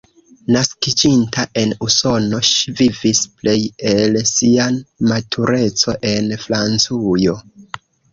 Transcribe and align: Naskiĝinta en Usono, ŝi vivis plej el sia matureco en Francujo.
Naskiĝinta 0.53 1.43
en 1.63 1.73
Usono, 1.87 2.39
ŝi 2.51 2.73
vivis 2.79 3.21
plej 3.41 3.53
el 3.91 4.17
sia 4.31 4.65
matureco 5.11 5.95
en 6.13 6.33
Francujo. 6.47 7.37